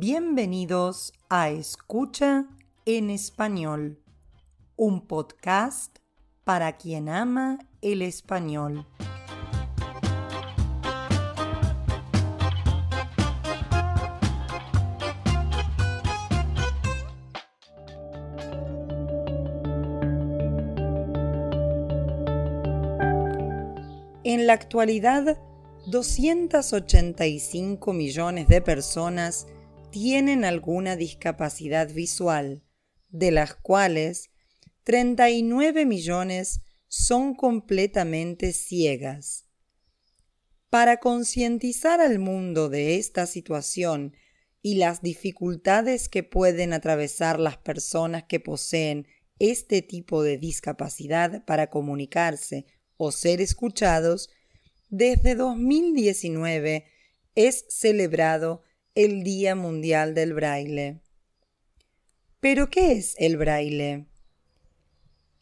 [0.00, 2.46] Bienvenidos a Escucha
[2.86, 4.00] en Español,
[4.74, 5.98] un podcast
[6.42, 8.86] para quien ama el español.
[24.24, 25.36] En la actualidad,
[25.88, 29.46] 285 millones de personas
[29.90, 32.62] tienen alguna discapacidad visual,
[33.08, 34.30] de las cuales
[34.84, 39.46] 39 millones son completamente ciegas.
[40.70, 44.14] Para concientizar al mundo de esta situación
[44.62, 49.06] y las dificultades que pueden atravesar las personas que poseen
[49.38, 52.66] este tipo de discapacidad para comunicarse
[52.96, 54.28] o ser escuchados,
[54.90, 56.84] desde 2019
[57.34, 58.62] es celebrado
[59.04, 61.00] el Día Mundial del Braille.
[62.38, 64.04] ¿Pero qué es el braille?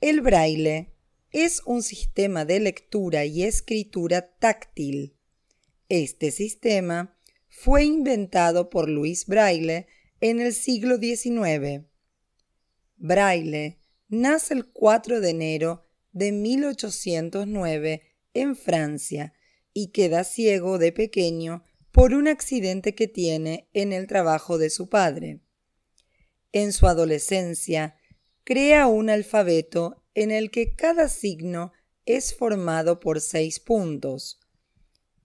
[0.00, 0.88] El braille
[1.30, 5.14] es un sistema de lectura y escritura táctil.
[5.88, 7.16] Este sistema
[7.48, 9.86] fue inventado por Luis Braille
[10.20, 11.84] en el siglo XIX.
[12.96, 18.02] Braille nace el 4 de enero de 1809
[18.34, 19.32] en Francia
[19.72, 21.62] y queda ciego de pequeño
[21.94, 25.38] por un accidente que tiene en el trabajo de su padre.
[26.50, 27.94] En su adolescencia,
[28.42, 31.70] crea un alfabeto en el que cada signo
[32.04, 34.40] es formado por seis puntos.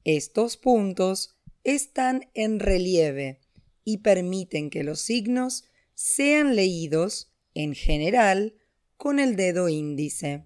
[0.04, 3.42] Estos puntos están en relieve
[3.84, 5.64] y permiten que los signos
[5.96, 8.54] sean leídos, en general,
[8.96, 10.46] con el dedo índice.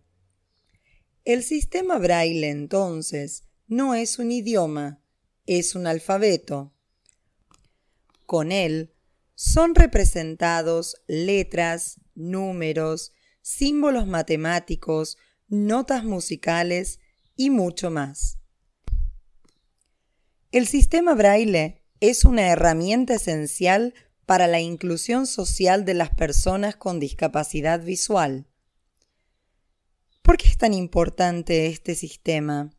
[1.25, 5.02] El sistema braille, entonces, no es un idioma,
[5.45, 6.73] es un alfabeto.
[8.25, 8.93] Con él
[9.35, 13.11] son representados letras, números,
[13.41, 15.17] símbolos matemáticos,
[15.47, 16.99] notas musicales
[17.35, 18.37] y mucho más.
[20.51, 23.93] El sistema braille es una herramienta esencial
[24.25, 28.47] para la inclusión social de las personas con discapacidad visual.
[30.21, 32.71] ¿Por qué es tan importante este sistema?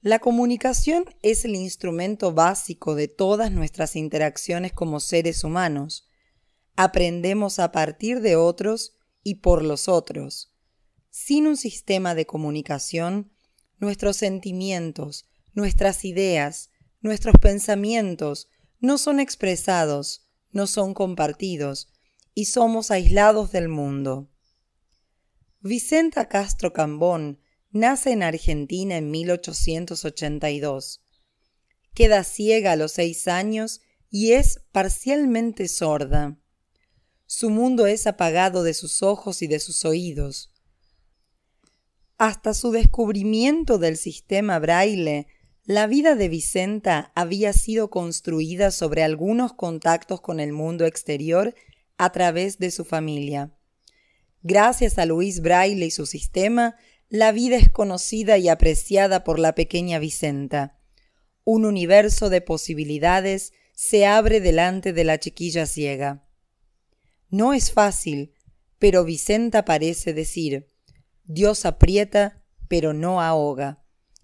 [0.00, 6.08] La comunicación es el instrumento básico de todas nuestras interacciones como seres humanos.
[6.76, 10.54] Aprendemos a partir de otros y por los otros.
[11.10, 13.32] Sin un sistema de comunicación,
[13.78, 16.70] nuestros sentimientos, nuestras ideas,
[17.00, 18.48] nuestros pensamientos
[18.78, 21.92] no son expresados, no son compartidos
[22.34, 24.30] y somos aislados del mundo.
[25.60, 27.40] Vicenta Castro Cambón
[27.70, 31.02] Nace en Argentina en 1882.
[31.92, 36.38] Queda ciega a los seis años y es parcialmente sorda.
[37.26, 40.50] Su mundo es apagado de sus ojos y de sus oídos.
[42.16, 45.26] Hasta su descubrimiento del sistema braille,
[45.64, 51.54] la vida de Vicenta había sido construida sobre algunos contactos con el mundo exterior
[51.98, 53.52] a través de su familia.
[54.42, 56.76] Gracias a Luis Braille y su sistema,
[57.10, 60.78] la vida es conocida y apreciada por la pequeña Vicenta.
[61.44, 66.28] Un universo de posibilidades se abre delante de la chiquilla ciega.
[67.30, 68.34] No es fácil,
[68.78, 70.66] pero Vicenta parece decir,
[71.24, 73.82] Dios aprieta, pero no ahoga,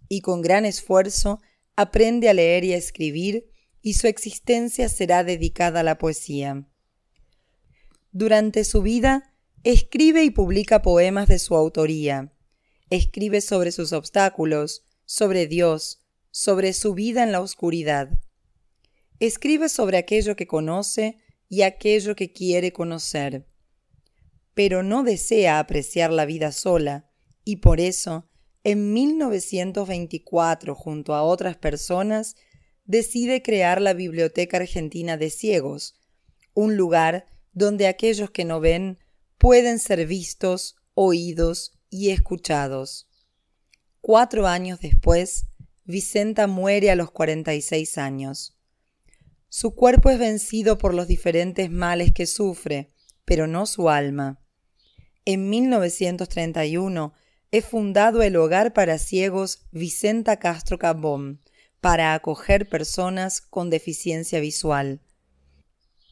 [0.09, 1.41] y con gran esfuerzo
[1.77, 6.67] aprende a leer y a escribir, y su existencia será dedicada a la poesía.
[8.13, 12.34] Durante su vida, escribe y publica poemas de su autoría,
[12.91, 16.01] escribe sobre sus obstáculos, sobre Dios,
[16.31, 18.11] sobre su vida en la oscuridad.
[19.21, 23.47] Escribe sobre aquello que conoce y aquello que quiere conocer.
[24.55, 27.11] Pero no desea apreciar la vida sola,
[27.45, 28.29] y por eso,
[28.63, 32.37] en 1924, junto a otras personas,
[32.85, 35.95] decide crear la Biblioteca Argentina de Ciegos,
[36.55, 38.99] un lugar donde aquellos que no ven
[39.39, 43.09] pueden ser vistos, oídos y escuchados.
[44.01, 45.47] Cuatro años después,
[45.85, 48.59] Vicenta muere a los 46 años.
[49.49, 52.93] Su cuerpo es vencido por los diferentes males que sufre,
[53.25, 54.43] pero no su alma.
[55.25, 57.15] En 1931
[57.53, 61.43] es fundado el Hogar para Ciegos Vicenta Castro Cabón
[61.81, 65.01] para acoger personas con deficiencia visual.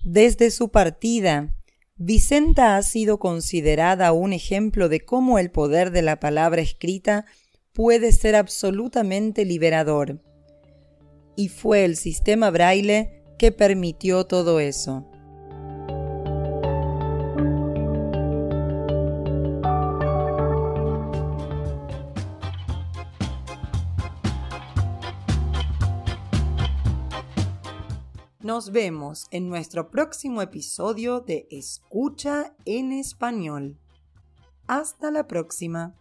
[0.05, 1.57] Desde su partida,
[1.97, 7.27] Vicenta ha sido considerada un ejemplo de cómo el poder de la palabra escrita
[7.73, 10.21] puede ser absolutamente liberador.
[11.37, 15.12] Y fue el sistema braille que permitió todo eso.
[28.43, 33.79] Nos vemos en nuestro próximo episodio de Escucha en Español.
[34.67, 35.95] Hasta la próxima.